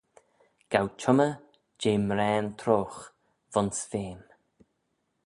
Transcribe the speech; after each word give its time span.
Ghow 0.71 0.87
çhymmey 0.99 1.33
jeh 1.81 1.99
mraane 2.07 2.51
treoghe 2.59 3.03
v'ayns 3.51 3.79
feme. 3.89 4.27